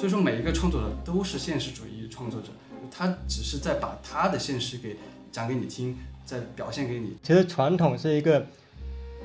[0.00, 2.48] 所以说每一个创作者都是现实主义创作者，
[2.90, 4.96] 他只是在把他的现实给
[5.30, 7.18] 讲给你听，在表现给你。
[7.22, 8.46] 其实传统是一个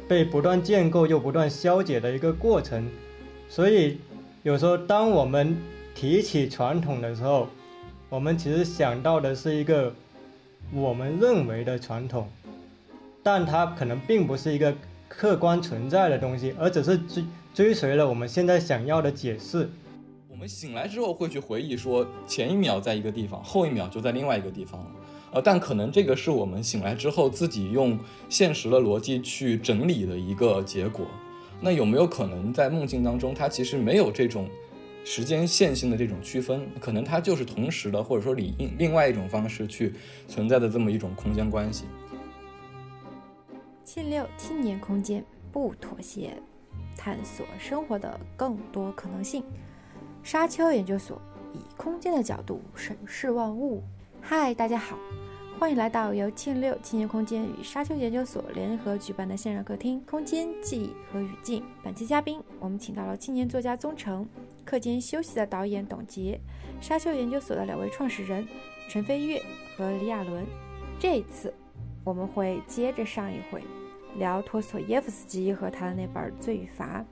[0.05, 2.89] 被不断建构又不断消解的一个过程，
[3.47, 3.99] 所以
[4.43, 5.55] 有时候当我们
[5.95, 7.47] 提起传统的时候，
[8.09, 9.95] 我们其实想到的是一个
[10.73, 12.27] 我们认为的传统，
[13.23, 14.75] 但它可能并不是一个
[15.07, 17.23] 客观存在的东西，而只是追
[17.53, 19.69] 追随了我们现在想要的解释。
[20.35, 24.91] 我们醒来之后会去回忆说，前一秒在一个地方，后一秒就在另外一个地方了。
[25.31, 31.07] 呃，但可能这个是我们醒来之后自己用现实的逻辑去整理的一个结果。
[31.61, 34.49] 那有没有可能在梦境当中，它其实没有这种
[35.05, 36.67] 时间线性的这种区分？
[36.81, 39.93] 可能它就是同时的，或者说以另另外一种方式去
[40.27, 41.85] 存在的这么一种空间关系。
[43.85, 46.31] 七六青年空间不妥协，
[46.97, 49.41] 探索生活的更多可能性。
[50.25, 51.21] 沙丘研究所
[51.53, 53.83] 以空间的角度审视万物。
[54.19, 54.97] 嗨，大家好，
[55.59, 61.61] 欢迎来到由庆六青年空间与沙丘研究所联合举办的线上客厅《空间记忆和语境》。
[61.83, 64.27] 本期嘉宾，我们请到了青年作家宗成、
[64.65, 66.41] 课间休息的导演董洁、
[66.81, 68.47] 沙丘研究所的两位创始人
[68.89, 69.39] 陈飞跃
[69.77, 70.43] 和李亚伦。
[70.99, 71.53] 这一次，
[72.03, 73.61] 我们会接着上一回，
[74.17, 77.05] 聊托索耶夫斯基和他的那本《罪与罚》，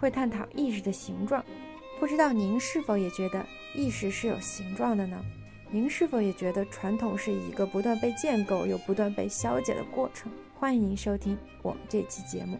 [0.00, 1.40] 会探讨意识的形状。
[1.98, 5.20] 不知道您是否也觉得意识是有形状的呢？
[5.68, 10.30] 您是否也觉得传统是一个不断被建构又不断被消解的过程？
[10.54, 12.56] 欢迎您收听我们这期节目。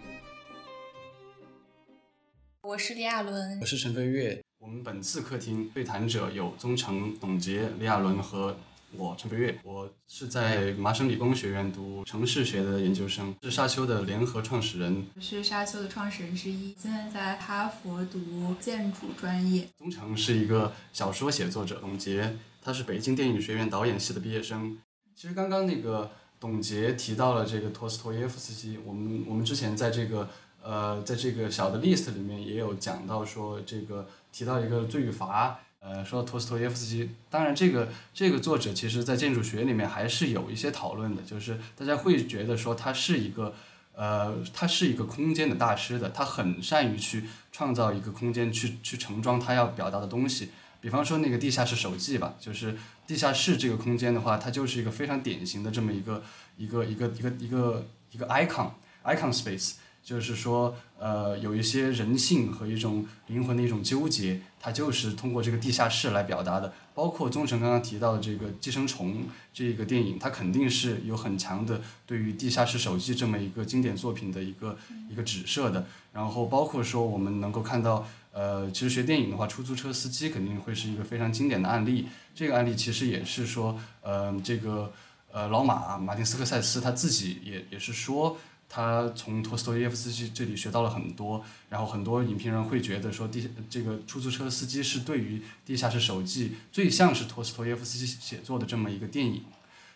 [2.63, 4.43] 我是李亚伦，我是陈飞跃。
[4.59, 8.57] 我们本次客厅对谈者有宗成、董洁、李亚伦和。
[8.97, 15.07] 我陈飞跃，我是在麻省理工学院读城市学的研究生，是沙丘的联合创始人。
[15.15, 19.69] 我是沙丘的创始人之一，现在在哈佛读建筑专业。
[19.77, 24.79] 宗成是一个小说写作者，董洁他是北京电影学院导演系的毕业生。
[25.15, 26.11] 其实刚刚那个
[26.41, 30.29] 董洁提到了这个托斯托耶夫斯基，我们我们之前在这个
[30.63, 35.61] 呃在这个小的 list 里面也有讲到说这个提到一个罪与罚。
[35.81, 43.55] 呃，说到托斯托耶夫斯基，当然这个这个作者其实在建筑学里面还是有一些讨论的，就是大家会觉得说他是一个，
[43.95, 50.51] 呃，他是一个空间的大师的，他很善于去创造一个空间去去盛装他要表达的东西。
[50.81, 56.23] 比方说那个地下室手记吧，就是地下室这个空间的话，它就是一个非常典型的这么一个
[56.57, 58.71] 一个一个一个一个一个 icon
[59.05, 59.75] icon space。
[60.03, 66.73] 就是说，呃，有一些人性和一种灵魂的一种纠结，它就是通过这个地下室来表达的。
[66.95, 69.15] 包括宗成刚刚提到的这个《寄生虫》
[69.53, 74.77] 这个电影，它肯定是有很强的对于地下室手记这么一个经典作品的一个
[75.09, 75.87] 一个指涉的。
[76.13, 82.09] 然后包括说我们能够看到，呃，其实学电影的话，出租车司机肯定会是一个非常经典的案例。
[82.35, 84.93] 这个案例其实也是说，呃，这个
[85.31, 88.37] 呃老马马丁斯科塞斯他自己也也是说。
[88.69, 99.43] 他从托斯托耶夫斯基这里学到了很多，然后很多影评人会觉得说地这个出租车司机是对于地下室手记最像是托斯托耶夫斯基写作的这么一个电影，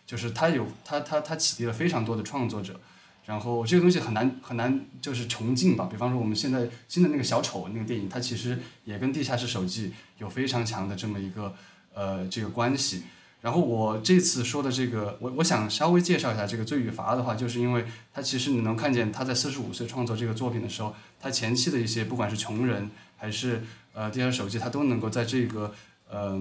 [0.06, 2.80] 就是他有他他他启迪了非常多的创作者，
[3.26, 5.86] 然后这个东西很难很难就是穷尽吧。
[5.90, 11.54] 比方说我们现在新的那个小丑那个电影，它其实也跟地下室手记有非常强的这么一个
[11.92, 13.02] 呃这个关系。
[13.42, 23.64] 然后我这次说的这个，我我想稍微介绍一下这个罪与罚的话，就是因为他其实你能看见他在四十五岁创作这个作品的时候，他前期的一些不管是穷人还是
[23.94, 25.74] 呃地下手机，他都能够在这个
[26.08, 26.40] 呃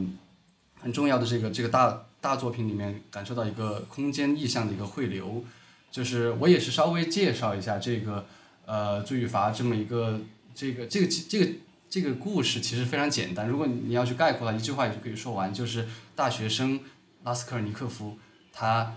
[0.80, 5.44] 很重要的这个这个大大作品里面感受到一个空间意象的一个汇流。
[5.90, 8.26] 就是我也是稍微介绍一下这个
[8.68, 10.22] 呃罪与罚这么一个
[10.54, 11.52] 这个这个这个。
[11.92, 15.86] 这个故事其实非常简单，如果你要去概括它，一句话也就可以说完，就是
[16.16, 16.80] 大学生
[17.24, 18.18] 拉斯科尔尼科夫，
[18.54, 18.94] 他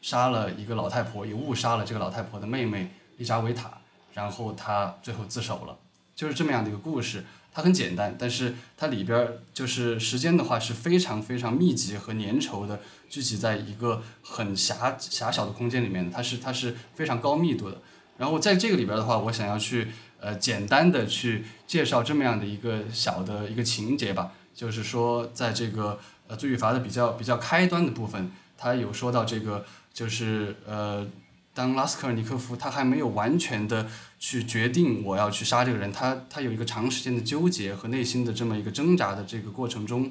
[0.00, 3.78] 杀了一个老太婆，也误杀了这个老太婆的妹妹丽扎维塔，
[4.14, 5.76] 然后他最后自首了，
[6.14, 7.24] 就是这么样的一个故事。
[7.52, 12.78] 它很简单，但是它里边就是时间的话是非常非常密集和粘稠的，
[13.08, 17.82] 聚集在一个很狭狭小的空间里面，它是它是非常高密度的。
[18.16, 19.88] 然后在这个里边的话，我想要去。
[20.20, 31.06] 呃，简单的去介绍这么样的一个小的一个情节吧，就是说，在这个呃罪与罚的比较比较开端的部分，他有说到这个，就是呃，
[31.54, 33.88] 当拉斯科尔尼科夫他还没有完全的
[34.18, 40.10] 去决定我要去杀这个人，他他有一个长时间的纠结和内心的这么一个挣扎的这个过程中，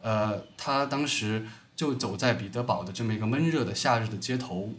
[0.00, 1.46] 呃，他当时
[1.76, 4.70] 就走在彼得堡的这么一个闷热的夏日的街头，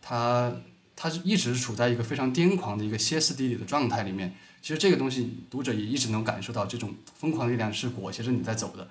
[0.00, 0.50] 他。
[0.96, 8.88] 他是一直处在一个非常癫狂的一个歇斯底里的状态里面，其实这个东西读者也一直能感受到，这种疯狂的力量是裹挟着你在走的。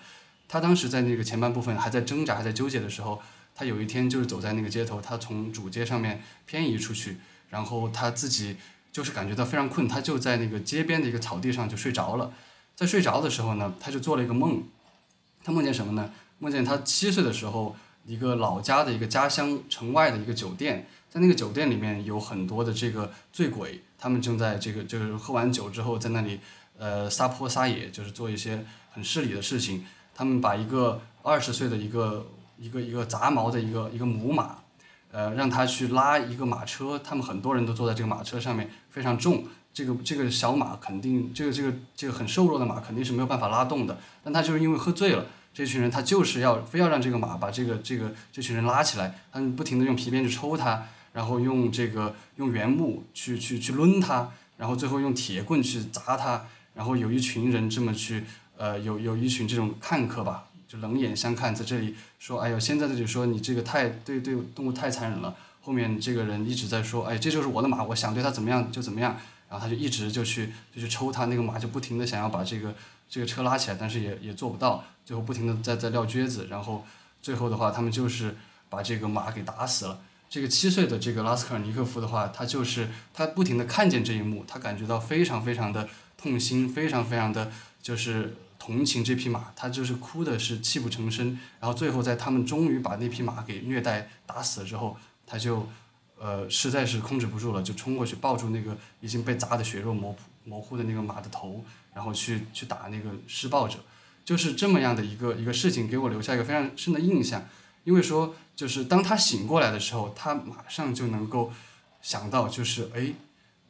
[0.48, 3.22] 他当时在那个前半部分还在挣扎、还在纠结的时候，
[3.56, 7.18] 他有一天就是走在那个街头，他从主街上面偏移出去，
[7.50, 8.58] 然后他自己
[8.92, 12.32] 就是感觉到非常困，他就在那个街边的一个草地上就睡着了。
[12.76, 14.64] 在睡着的时候呢，他就做了一个梦，
[15.44, 16.12] 他梦见什么呢？
[16.40, 26.40] 梦见他七岁的时候，一个老家的一个家乡城外的一个酒店，在那个酒店里面有很多的这个醉鬼，他们正在这个就是喝完酒之后在那里
[26.76, 29.86] 呃撒泼撒野，就是做一些很失礼的事情。
[30.16, 32.26] 他们把一个二十岁的一个
[32.58, 34.58] 一个一个杂毛的一个一个母马，
[35.12, 39.44] 呃，让他去拉一个马车，他们很多人都坐在这个马车上面，非常重。
[39.72, 44.00] 这个这个小马肯定，这个这个这个很瘦弱的马肯定是没有办法拉动的。
[44.24, 58.26] 但他就是因为喝醉了，这群人他就是要非要让这个马把这个这个这群人拉起来，他们不停的用皮鞭去抽他，然后用这个用原木去去去抡它，然后最后用铁棍去砸它，然后有一群人这么去。
[58.56, 65.36] 呃，有有一群这种看客吧，就冷眼相看，在这里说，哎呦，现在这里说你这个太对对动物太残忍了。
[65.60, 69.18] 后面这个人一直在说，哎，这就是我的马，我想对它怎么样就怎么样。
[69.50, 72.74] 然后他就一直就去就去抽它，那个马就不停的想要把这个
[73.10, 74.84] 这个车拉起来，但是也也做不到。
[75.04, 76.86] 最后不停的在在撂蹶子，然后
[77.24, 78.38] 最后的话，他们就是
[78.70, 80.00] 把这个马给打死了。
[80.34, 85.88] 这个七岁的这个拉斯科尔尼科夫的话，他就是他不停的看见这一幕，他感觉到非常非常的
[86.18, 87.52] 痛心，非常非常的
[87.84, 88.34] 就是。
[88.58, 91.38] 同情这匹马，他就是哭的是泣不成声。
[91.60, 94.96] 然后最后在他们终于把那匹马给虐待打死了之后，
[95.28, 95.68] 他就，
[96.18, 103.80] 呃，实在是控制不住了，就冲过去抱住那个已经被砸的血肉模糊模糊的那个马的头，然后去去打那个施暴者。
[104.24, 107.46] 就是这么样的一个一个事情，给我留下一个非常深的印象。
[107.84, 111.52] 因为说，就是当他醒过来的时候，他马上就能够
[112.02, 113.14] 想到，就是哎，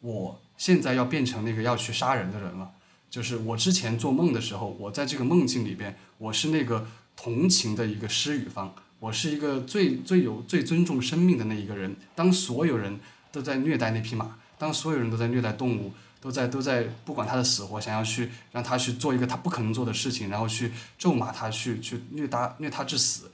[0.01, 2.71] 我现在要变成那个要去杀人的人了。
[3.09, 11.95] 就是我之前做梦的时候，我在这个梦境里边，我是那个同情的一个施予方，我是一个最最有最尊重生命的那一个人。
[12.15, 12.99] 当所有人
[13.31, 23.31] 都在虐待那匹马，当所有人都在虐待动物，都在都在不管他的死活，想要去让他去做一个他不可能做的事情，然后去咒骂他，去去虐他虐他致死。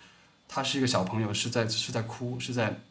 [0.49, 2.81] 他是一个小朋友，是在是在哭，是在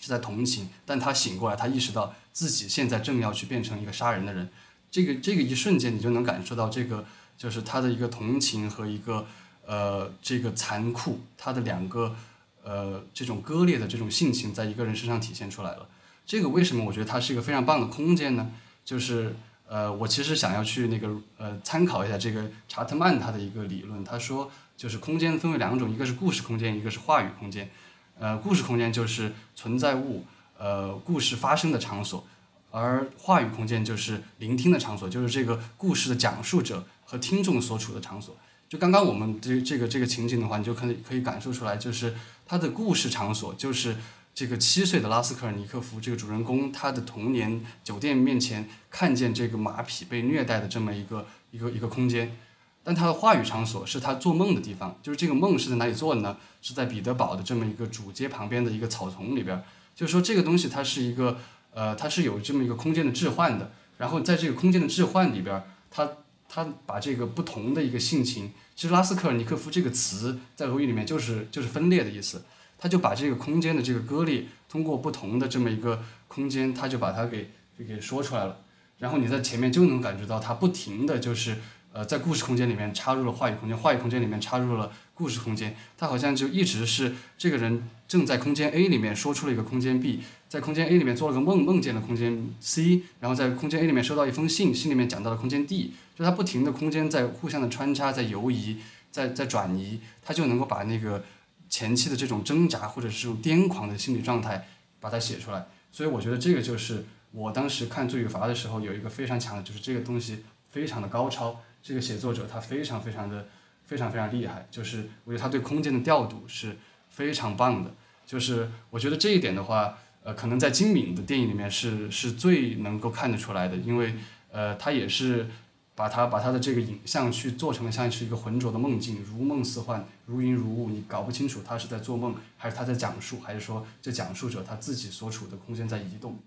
[0.00, 4.48] 是在同情，但他醒过来，他意识到自己现在正要去变成一个杀人的人。
[4.90, 7.04] 这个这个一瞬间，你就能感受到这个
[7.36, 9.26] 就是他的一个同情和一个
[9.66, 12.16] 呃这个残酷，他的两个
[12.62, 15.86] 呃这种割裂的这种性情，在一个人身上体现出来了。
[16.24, 18.50] 这个为什么我觉得它是一个非常棒的空间呢？
[18.84, 19.36] 就是
[19.68, 27.70] 呃我其实想要去那个呃参考一下这个查特曼他的一个理论，他说就是空间分为两种，一个是故事空间，一个是话语空间。
[28.18, 30.24] 呃故事空间就是存在物，
[30.56, 32.24] 呃故事发生的场所。
[32.70, 38.36] 而话语空间就是聆听的场所，就是这个故事的讲述者和听众所处的场所。
[38.68, 42.14] 就刚刚我们这这个这个情景的话，你就可以可以感受出来，就是
[42.46, 43.96] 他的故事场所就是
[44.34, 52.36] 这个七岁的拉斯科尔尼科夫这个主人公，他的童年酒店面前看见这个马匹被虐待的这么一个一个一个空间。
[52.84, 56.36] 但他的话语场所是他做梦的地方，就是这个梦是在哪里做的呢？
[56.62, 59.60] 是在彼得堡的这么一个主街旁边的一个草丛里边。
[59.96, 61.38] 就是说这个东西它是一个。
[61.76, 65.60] 呃，它是有这么一个空间的置换的，然后在这个空间的置换里边，
[65.90, 66.08] 它
[66.48, 72.44] 它把这个不同的一个性情，其实拉斯科尔尼科夫这个词在俄语里面就是就是分裂的意思，
[72.78, 78.60] 他就把这个空间的这个割裂，通过不同的这么一个空间，他就把它给给说出来了，
[78.98, 81.58] 然后你在前面就能感觉到他不停的就是
[81.94, 90.20] 呃在故事空间里面插入了话语空间，话语空间里面插入了故事空间，他好像就一直是这个人正在空间 A 里面说出了一个空间 B。
[90.48, 98.78] 在空间 A 里面做了个梦，梦见了空间 C，然后在空间 A 里面收到一封信，信里面讲到了空间 D，就他不停的空间在互相的穿插，在游移，
[99.12, 101.24] 在在转移，他就能够把那个
[101.68, 104.66] 前期的这种挣扎或者是这种癫狂的心理状态
[105.00, 105.66] 把它写出来。
[105.90, 110.44] 所以我觉得这个就是我当时看《罪与罚》的时候有一个非常强的，就是这个东西
[110.74, 113.46] 非常的高超，这个写作者他非常非常的
[113.84, 116.76] 非常非常厉害，就是我觉得他对空间的调度是
[117.08, 117.94] 非常棒的，
[118.26, 119.98] 就是我觉得这一点的话。
[120.26, 124.14] 呃，可能在金敏的电影里面是是最能够看得出来的，因为
[124.50, 125.46] 呃，他也是
[125.94, 136.38] 把他把他的这个影像去做成了像是一个浑浊的梦境，如梦似幻，如云如雾，你搞不清楚他是在做梦，还是他在讲述，还是说这讲述者他自己所处的空间在移动。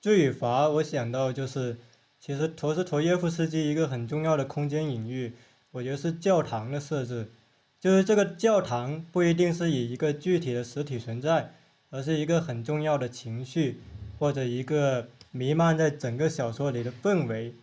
[0.00, 1.78] 罪与罚，我想到就是，
[2.26, 5.34] 其实陀思妥耶夫斯基一个很重要的空间隐喻，
[5.70, 7.30] 我觉得是教堂的设置，
[7.78, 11.52] 就是这个教堂不一定是以一个具体的实体存在。
[11.88, 13.80] 而是一个很重要的情绪，
[14.18, 17.54] 或者一个弥漫在整个小说里的氛围。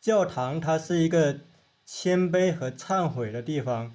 [0.00, 1.40] 教堂它是一个
[1.84, 3.92] 谦卑和忏悔的地方，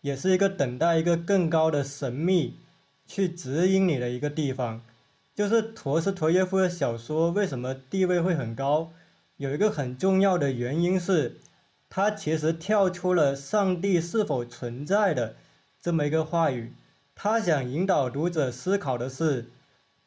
[0.00, 2.56] 也是一个等待一个更高的神秘
[3.06, 4.82] 去指引你的一个地方。
[5.32, 8.92] 就是陀思妥耶夫的小说为什么地位会很高？
[9.40, 11.38] 有一个很重要的原因是，
[11.88, 15.34] 他其实跳出了上帝是否存在的
[15.80, 16.74] 这么一个话语，
[17.14, 19.46] 他想引导读者思考的是，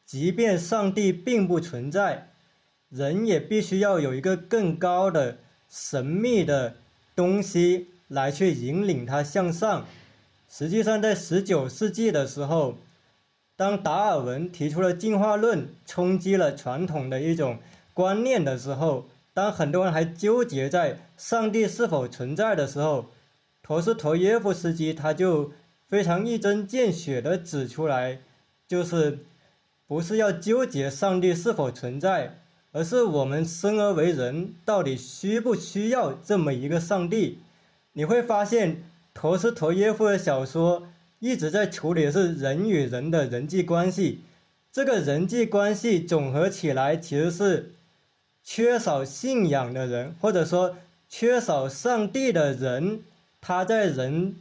[0.06, 2.28] 即便上帝并不存在，
[2.88, 5.38] 人也必须要有一个更高的
[5.68, 6.76] 神秘的
[7.16, 9.84] 东西来去引领他向上。
[10.48, 12.76] 实际上，在十九世纪的时候，
[13.56, 17.58] 当达尔文提出了进化论，冲击了传统的一种
[17.92, 19.08] 观念的时候。
[19.34, 23.10] 当很多人还纠结在上帝是否存在的时候，
[23.64, 25.50] 陀思妥耶夫斯基他就
[25.88, 28.20] 非常一针见血地指出来，
[28.68, 29.18] 就是
[29.88, 32.38] 不是要纠结上帝是否存在，
[32.70, 37.40] 而是我们生而为人到底需不需要这么一个上帝？
[37.94, 40.86] 你会发现，陀思妥耶夫的小说
[41.18, 44.20] 一直在处理的是人与人的人际关系，
[44.70, 47.72] 这个人际关系总合起来其实是。
[48.44, 50.76] 缺少信仰的人，或者说
[51.08, 53.00] 缺少上帝的人，
[53.40, 54.36] 他在人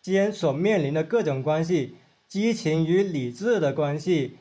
[0.00, 1.96] 间所面临的各种关系，
[2.28, 4.36] 激情与理智的关系，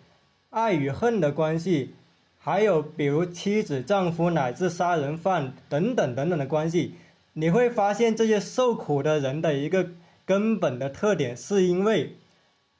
[0.52, 1.96] 爱与恨的关系，
[2.38, 6.94] 还有比如妻子、丈夫乃至杀人犯等等等等的关系，
[7.34, 9.90] 你会发现这些受苦的人的一个
[10.26, 12.16] 根本的特点，是因为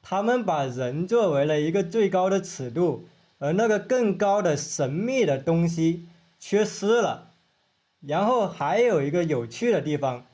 [0.02, 6.04] 他们把人作为了一个最高的尺度，而那个更高的神秘的东西。
[6.38, 7.32] 缺失了，
[8.00, 10.26] 然后还有一个有趣的地方，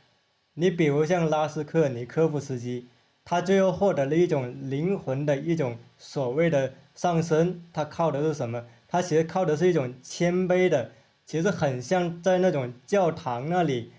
[0.54, 2.88] 你比如像拉斯克尼科夫斯基，
[3.25, 8.66] 他最后获得了一种灵魂的一种所谓的上升，他靠的是什么？
[8.87, 10.92] 他其实靠的是一种谦卑的，
[11.25, 13.92] 其实很像在那种教堂那里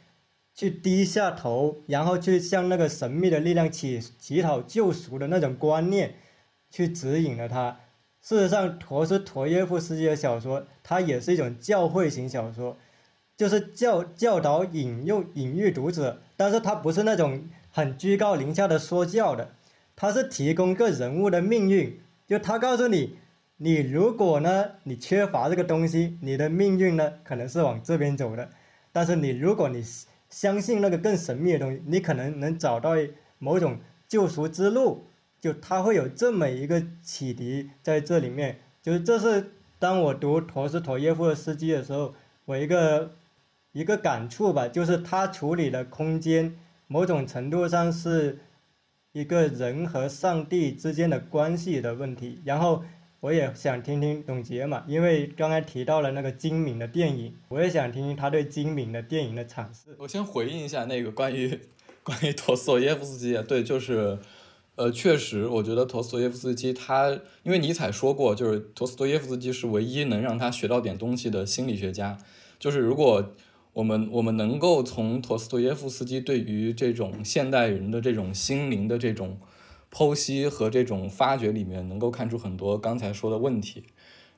[0.53, 6.15] 去低下头，然后去向那个神秘的力量乞乞讨救赎的那种观念，
[6.69, 7.79] 去指引了他。
[8.27, 12.75] 事实上，陀思妥耶夫斯基的小说，它也是一种教会型小说，
[13.37, 19.51] 就是教教导引诱隐喻读者，但是它不是那种很居高临下的说教的，
[19.95, 23.19] 它是提供个人物的命运，就他告诉你，
[23.57, 28.49] 你如果呢，你缺乏这个东西，你的命运呢可能是往这边走的，
[28.91, 29.83] 但是你如果你
[30.31, 32.95] 相信那个更神秘的东西，你可能能找到
[33.37, 33.77] 某种
[34.07, 35.05] 救赎之路。
[35.45, 43.11] 就他会有这么一个启迪在这里面，就是这是当我读陀思妥耶夫的诗集的时候，我一个
[43.71, 48.39] 一个感触吧，就是他处理的空间，某种程度上是
[49.11, 52.41] 一个人和上帝之间的关系的问题。
[52.43, 52.83] 然后
[53.19, 59.95] 我也想听听董洁嘛，因为刚才提到了那个精敏的电影，我也想听听他对精敏的电影的阐释。
[59.99, 61.59] 我先回应一下那个关于
[62.01, 64.17] 关于陀思妥耶夫斯基，对，就是。
[64.75, 67.09] 呃，确实，我觉得陀思妥耶夫斯基他，
[67.43, 72.17] 因为尼采说过，就是陀思妥耶夫斯基是唯一能让他学到点东西的心理学家。
[72.59, 73.31] 就是如果
[73.71, 79.37] 我们我们能够从陀思妥耶夫斯基对于这种现代人的这种心灵的这种
[79.89, 83.85] 剖析和这种发掘里面，能够看出很多刚才说的问题。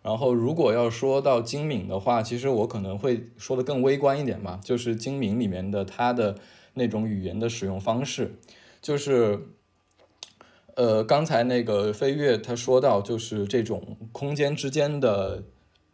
[0.03, 6.35] 然后，如果要说到精明的话，其实我可能会说的更微观一点吧，就是精明里面的他的
[6.75, 8.35] 那种语言的使用方式，
[8.83, 9.47] 就是。
[10.77, 15.43] 呃，刚才那个飞跃他说到，就是这种空间之间的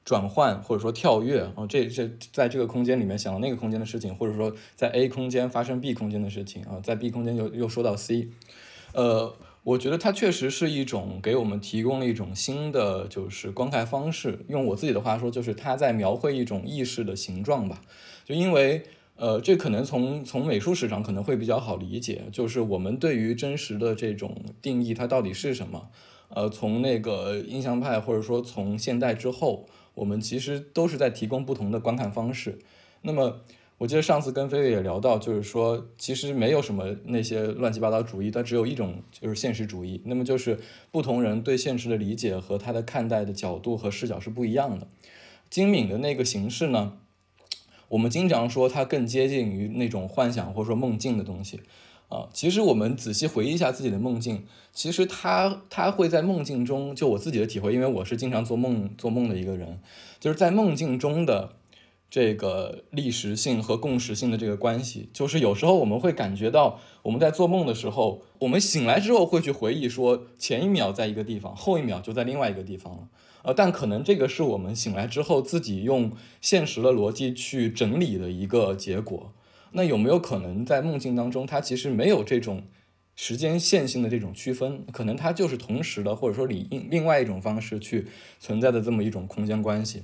[0.04, 8.28] 转换或者说跳跃啊，这这在这个空间里面想到那个空间的事情，或者说在 A 空间发生 B 空间的事情啊，在 B 空间又又说到 C，
[8.92, 14.44] 呃，我觉得它确实是一种给我们提供了一种新的就是观看方式。
[14.50, 17.80] 用我自己的话说，就是它在描绘一种意识的形状吧，
[18.26, 18.84] 就因为。
[19.24, 25.88] 呃，这可能从从美术史上可能会比较好理解，就是我们对于真实的这种定义，它到底是什么？
[26.28, 32.60] 呃，从那个印象派，或者说从现代之后，我们其实都是在提供不同的观看方式。
[33.04, 33.40] 那么，
[33.78, 40.02] 我记得上次跟飞跃也聊到，就是说，其实没有什么那些乱七八糟主义，它只有一种就是现实主义。
[40.04, 40.60] 那么就是
[40.92, 44.86] 不同人对现实的理解和他的看待的角度和视角是不一样的。
[45.50, 46.98] 精敏的那个形式呢？
[47.94, 51.62] 我们经常说它更接近于那种幻想或者说梦境的东西，
[52.10, 59.80] 啊，其实我们仔细回忆一下自己的梦境，其实他他会在梦境中，就我自己的体会，因为我是经常做梦做梦的一个人，
[60.20, 61.54] 就是在梦境中的
[62.10, 73.08] 这个历史性和共识性的这个关系，就是有时候我们会感觉到我们在做梦的时候，我们醒来之后会去回忆说前一秒在一个地方，后一秒就在另外一个地方了。
[73.44, 79.32] 呃，但可能这个是我们醒来之后自己用现实的逻辑去整理的一个结果。
[79.74, 82.64] 那有没有可能在梦境当中，它其实没有这种
[83.16, 88.08] 时间线性的这种区分，可能它就是同时的，或者说以另另外一种方式去
[88.40, 90.04] 存在的这么一种空间关系？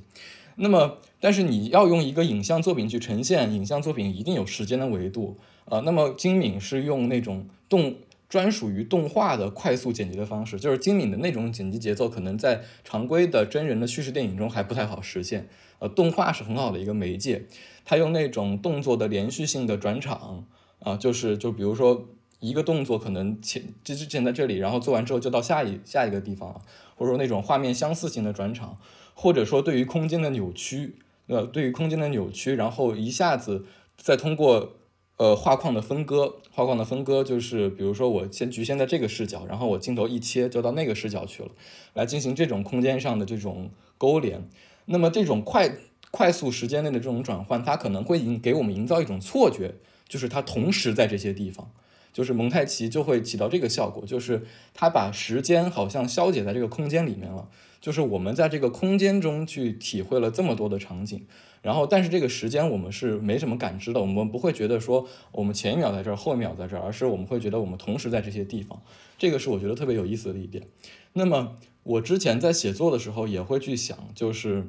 [0.56, 5.80] 那么，但是你要用一个影像作品去呈现，影像作品一定有时间的维度啊。
[5.86, 7.96] 那么金敏是用那种动
[8.30, 15.50] 专属于动画的快速剪辑的方式，就是精敏的那种剪辑节奏，可能在常规的真人的叙事电影中还不太好实现。
[15.80, 17.46] 呃，动画是很好的一个媒介，
[17.84, 20.46] 它用那种动作的连续性的转场
[20.80, 22.10] 啊，就是就比如说
[22.40, 26.62] 一个动作可能前之前在这里，然后做完之后就到下一下一个地方了，
[26.96, 28.78] 或者说那种画面相似性的转场。
[29.22, 30.96] 或者说，对于空间的扭曲，
[31.28, 33.66] 呃，对于空间的扭曲，然后一下子
[33.98, 34.79] 再通过
[35.20, 41.50] 呃画框的分割，画框的分割就是，比如说我先局限在这个视角，然后我镜头一切就到那个视角去了，
[41.94, 44.48] 来进行这种空间上的这种勾连。
[44.86, 45.76] 那么这种快
[46.10, 49.76] 快速时间内的这种转换，它可能会给我们营造一种错觉，
[50.08, 51.70] 就是它同时在这些地方，
[52.12, 57.50] 就是蒙太奇就会起到这个效果，就是它把时间好像消解在这个空间里面了。
[57.82, 61.26] 就是我们在这个空间中去体会了这么多的场景，
[61.62, 68.82] 然后但是这个时间我们是没什么感知的，我们不会觉得说我们前一秒在这儿，后一秒在这儿，而是我们会觉得我们同时在这些地方。
[69.18, 70.68] 这个是我觉得特别有意思的一点。
[71.14, 74.68] 那么我之前在写作的时候也会去想，就是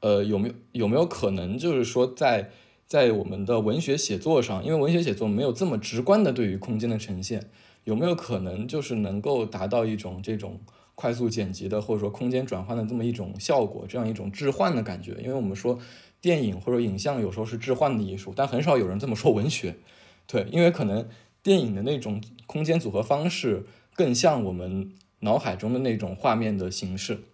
[0.00, 2.50] 呃有没有有没有可能，就是说在
[2.86, 7.50] 在我们的文学写作上，因为文学写作没有这么直观的对于空间的呈现，
[7.84, 10.60] 有没有可能就是能够达到一种这种。
[10.98, 15.12] 快速剪辑的，或者说空间转换的这么一种效果，这样一种置换的感觉。
[15.22, 15.78] 因为我们说
[16.22, 19.76] 电影或者影像有时候是置换的艺术，但很少有人这么说文学。
[20.26, 21.06] 对，因为可能
[21.42, 24.90] 电影的那种空间组合方式更像我们
[25.20, 27.24] 脑海中的那种画面的形式，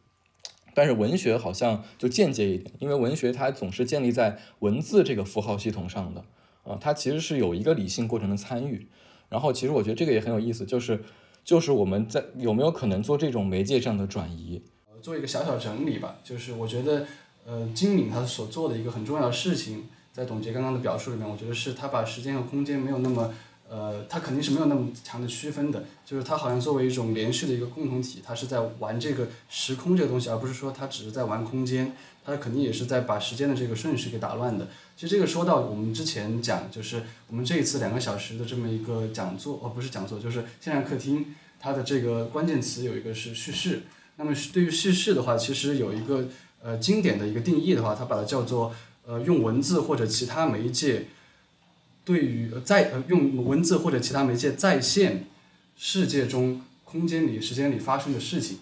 [0.75, 6.25] 但是文学好像就间接一点，因为文学它总是建立在文字这个符号系统上的
[6.65, 8.89] 啊，它其实是有一个理性过程的参与。
[9.29, 11.03] 然后其实我觉得这个也很有意思，就是。
[11.45, 14.63] 就是我们在有没有可能做这种媒介上的转移？
[15.03, 16.17] 做一个小小整理吧。
[16.23, 17.05] 就是我觉得，
[17.45, 23.35] 呃，金敏他所做的一个很重要的事情，在董洁刚刚的表述里面，我觉得是他把时间和空间没有那么，
[23.73, 25.83] 呃，它肯定是没有那么强的区分的。
[26.05, 31.97] 就是它好像作为一种连续的一个共同体，它是在玩这个时空这个东西，而不是说它只是在玩空间。
[32.25, 34.69] 它肯定也是在把时间的这个顺序给打乱的。
[34.97, 43.83] 其实这个说到我们之前讲，就是我们这一次两个小时的这么一个讲座，哦，不是讲座，就是线上客厅，它的这个关键词有一个是叙事。
[44.17, 46.29] 那么对于叙事的话，其实有一个
[46.63, 48.73] 呃经典的一个定义的话，它把它叫做
[49.05, 51.07] 呃用文字或者其他媒介
[52.05, 55.27] 对于在呃用文字或者其他媒介再现
[55.77, 58.59] 世界中空间里时间里发生的事情，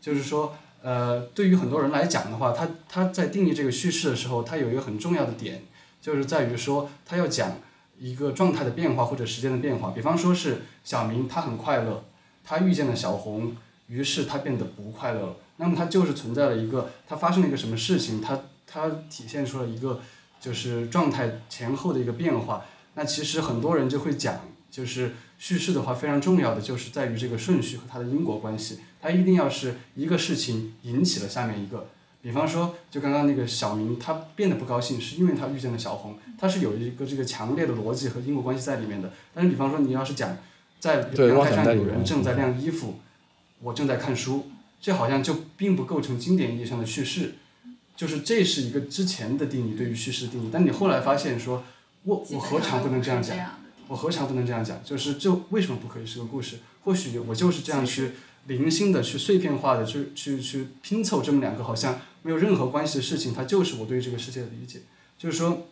[0.00, 0.56] 就是说。
[0.82, 5.64] 呃，对于很多人来讲的话，他他在定义这个叙事的时候，他有一个很重要的点，
[6.00, 7.58] 就是在于说他要讲
[7.98, 9.90] 一个状态的变化或者时间的变化。
[9.90, 12.04] 比方说是小明他很快乐，
[12.44, 13.56] 他遇见了小红，
[13.88, 15.36] 于是他变得不快乐了。
[15.56, 20.00] 那么他就是存在了一个他发生了一个什么事情，他他体现出了一个
[20.40, 22.64] 就是状态前后的一个变化。
[22.94, 28.78] 那其实很多人就会讲，就是叙事的话非常重要的就是在于这个顺序和它的因果关系。
[29.00, 31.88] 它一定要是一个事情引起了下面一个，
[32.22, 39.12] 比方说，就刚刚那个小明，他变得不高兴，是因为他遇见了小红，他是有一个这个强烈的逻辑和因果关系在里面的。
[39.32, 40.36] 但是，比方说，你要是讲
[40.80, 42.98] 在阳台上有人正在晾衣服，
[43.60, 47.34] 我正在看书，这好像就并不构成经典意义上的叙事，
[47.96, 50.50] 就是这是一个之前的定义对于叙事的定义。
[50.52, 51.64] 但你后来发现说，
[52.04, 53.36] 我我何尝不能这样讲？
[53.88, 54.78] 我何尝不能这样讲？
[54.84, 56.58] 就是这为什么不可以是个故事？
[56.84, 58.12] 或许我就是这样去。
[58.48, 64.82] 零星的去碎片化的去去去拼凑这么两个好像没有任何关系的事情，它就是我对这个世界的理解。
[65.18, 65.66] 就是说，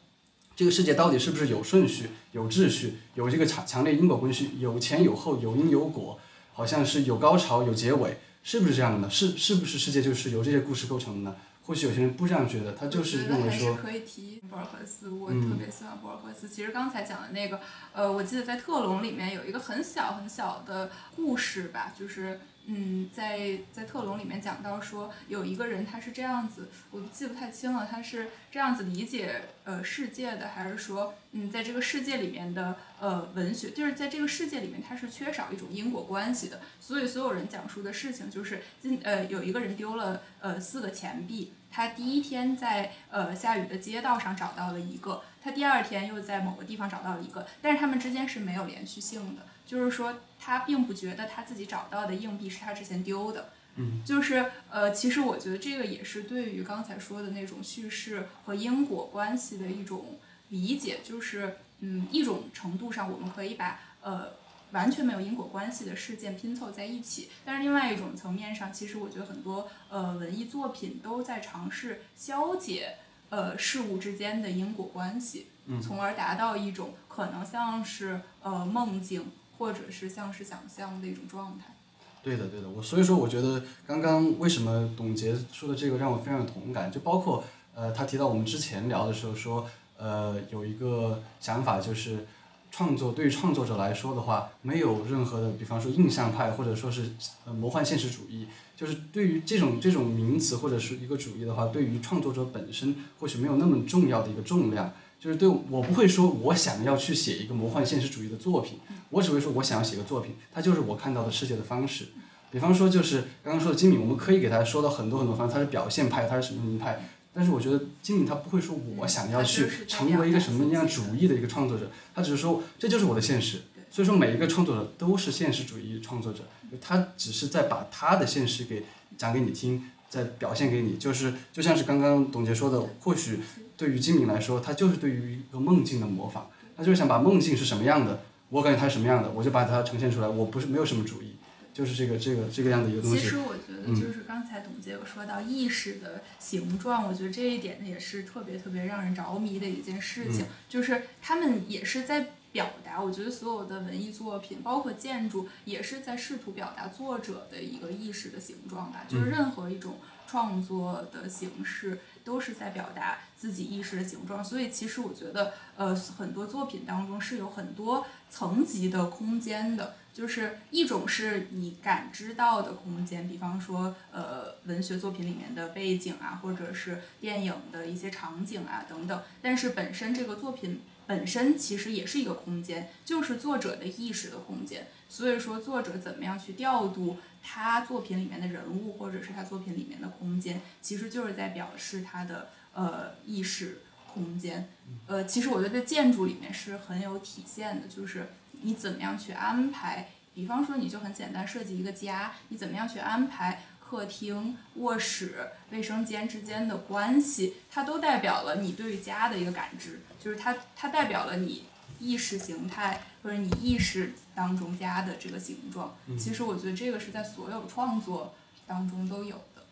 [0.57, 6.19] 这个世界到底是不是有顺序、有秩序、有这个强强烈因果关系、有前有后、有因有果，
[6.53, 9.09] 好像是有高潮有结尾，是不是这样的呢？
[9.09, 11.37] 是是不是世界就是由这些故事构成的呢？
[11.65, 13.75] 或许有些人不这样觉得，他就是认为说。
[13.75, 16.49] 可以提博尔赫斯，我特别喜欢博尔赫斯。
[16.49, 17.61] 其实刚才讲的那个，
[17.93, 22.41] 呃，我记得在《特龙》里面有一个很小很小的故事吧，就是。
[22.67, 49.43] 嗯，在在特隆里面讲到说，有一个人他是这样子，我记不太清了，他是这样子理解呃世界的，还是说嗯，在这个世界里面的呃文学，就是在这个世界里面，它是缺少一种因果关系的，所以所有人讲述的事情就是今呃有一个人丢了呃四个钱币，他第一天在呃下雨的街道上找到了一个，他第二天又在某个地方找到了一个，但是他们之间是没有连续性的。
[49.67, 53.51] 就是说，他并不觉得他自己找到的硬币是他之前丢的。
[53.77, 60.19] 嗯，就是呃，其实我觉得这个也是对于刚才说的那种叙事和因果关系的一种
[60.51, 61.01] 理解。
[61.03, 64.29] 就是嗯，一种程度上我们可以把呃
[64.71, 72.97] 完全没有因果关系的事件拼凑在一起，但是另外一种层面上，其实我觉得很多呃文艺作品都在尝试消解
[73.31, 75.49] 呃事物之间的因果关系，
[75.83, 79.33] 从而达到一种可能像是呃梦境。
[79.59, 81.75] 或者是像是想象的一种状态。
[82.23, 92.27] 对的，对的，我所以说我觉得刚刚为什么董洁说的这个让我非常有同感，就包括呃他提到我们之前聊的时候说，呃有一个想法就是
[92.71, 97.13] 创作对于创作者来说的话，没有任何的，比方说印象派或者说是
[97.45, 104.91] 呃魔幻现实主义，就是对于这种这种名词或者是一个主义的话，对于创作者本身或许没有那么重要的一个重量。
[105.25, 112.09] 就是对我不会说，我想要去写一个魔幻现实主义的作品，我只会说我想要写个作品，它就是我看到的世界的方式。
[112.51, 117.09] 比方说，就是刚刚说的金敏，我们可以给他说到很多很多方，他是表现派，他是什么什么派。
[117.33, 123.63] 但是我觉得金敏他不会说我想要去成为一个什么样主义的一个创作者，他只是说这就是我的现实。
[123.91, 126.41] 所以说每一个创作者都是现实主义创作者，
[126.83, 128.85] 他只是在把他的现实给
[129.17, 133.41] 讲给你听，在表现给你，就是就像是刚刚董洁说的，或许。
[133.77, 136.47] 对于金敏来说，他就是对于一个梦境的模仿，
[136.77, 140.29] 他就是想把梦境是什么样的，我感觉它是什么样的，我就把它呈现出来。
[140.29, 141.35] 我不是没有什么主意，
[141.75, 143.19] 就是这个这个这个样的一个东西。
[143.19, 153.03] 其实我觉得，就是刚才董洁有说到意识的形状，我觉得这一点也是特别特别让人着迷的一件事情，就是他们也是在表达。
[153.03, 159.05] 我觉得所有的文艺作品，包括建筑，也是在试图表达作者的一个意识的形状吧。
[159.07, 161.99] 就是任何一种创作的形式。
[162.25, 187.19] 都是在表达自己意识的形状，所以其实我觉得，呃，很多作品当中是有很多层级的空间的，就是一种是你感知到的空间，比方说，呃，文学作品里面的背景啊，或者是电影的一些场景啊等等，但是本身这个作品本身其实也是一个空间，就是作者的意识的空间，所以说作者怎么样去调度。
[187.47, 193.83] 他作品里面的人物，或者是他作品里面的空间，其实就是在表示他的呃意识
[194.15, 194.67] 空间。
[195.07, 198.29] 呃，其实我觉得在建筑里面是很有体现的，就是
[198.63, 200.09] 你怎么样去安排。
[200.35, 203.63] 比方说，你就很简单设计一个家，你怎么样去安排
[203.95, 211.65] 客厅、卧室、卫生间之间的关系，它都代表了你对于家的一个感知，就是它它代表了你。
[212.01, 218.35] 意识形态或者你意识当中家的这个形状，其实我觉得这个是在所有创作
[218.67, 219.63] 当中都有的。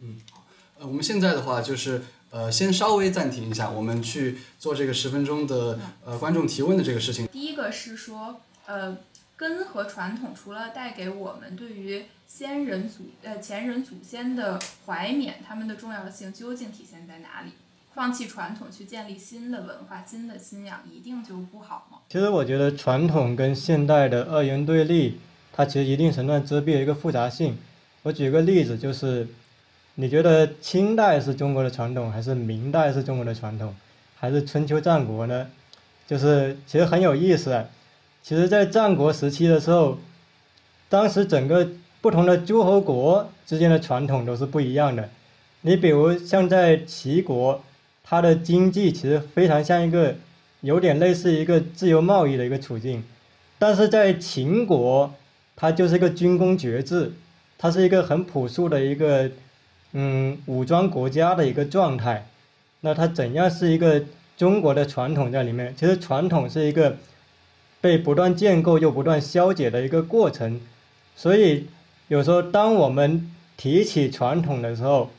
[0.00, 0.20] 嗯，
[0.78, 7.28] 呃，我们现在的话就是呃，先稍微暂停一下，我们去做这个十分钟的呃观众提问的这个事情。
[7.28, 8.96] 第一个是说，呃，
[9.42, 17.50] 根和传统除了带给我们对于先人祖呃前人祖先的怀缅，他们的重要性究竟体现在哪里？
[17.92, 21.98] 放弃传统去建立新的文化、新的信仰，一定就不好吗？
[22.08, 25.18] 其实我觉得传统跟现代的二元对立，
[25.52, 27.58] 它其实一定程度遮蔽了一个复杂性。
[28.04, 29.26] 我举个例子，就是
[29.96, 33.74] 你觉得清代是中国的传统，还是明代是中国的传统，
[34.14, 35.48] 还是春秋战国呢？
[36.06, 37.66] 就是其实很有意思。
[38.22, 39.98] 其实，在战国时期的时候，
[40.88, 41.68] 当时整个
[42.00, 45.08] 不同的诸侯国之间的传统都是不一样的。
[45.62, 47.62] 你比如像在齐国。
[48.04, 50.16] 它的经济其实非常像一个，
[50.60, 53.02] 有点类似一个自由贸易的一个处境，
[53.60, 55.14] 但是在秦国，
[55.56, 57.12] 它就是一个军功爵制，
[57.56, 59.30] 它是一个很朴素的一个，
[59.92, 62.26] 嗯，武装国家的一个状态。
[62.80, 64.02] 那它怎样是一个
[64.36, 65.72] 中国的传统在里面？
[65.74, 66.96] 其实传统是一个
[67.82, 70.58] 被不断建构又不断消解的一个过程。
[71.14, 71.66] 所以
[72.08, 75.10] 有时候当我们提起传统的时候，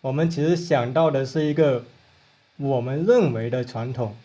[0.00, 1.84] 我们其实想到的是一个。
[2.58, 4.16] 我们认为的传统，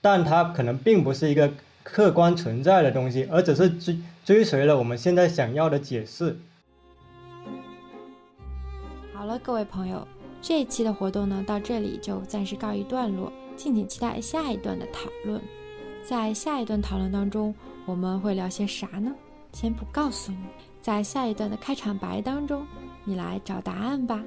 [0.00, 6.38] 但它可能并不是一个客观存在的东西，而只是追追随了我们现在想要的解释。
[9.12, 10.08] 好了，各位朋友，
[10.40, 15.38] 这一期的活动呢，到这里就暂时告一段落，敬请期待下一段的讨论。
[16.04, 17.54] 在下一段讨论当中，
[17.86, 19.12] 我们会聊些啥呢？
[19.52, 20.38] 先不告诉你，
[20.80, 22.66] 在下一段的开场白当中，
[23.04, 24.22] 你来找答案吧。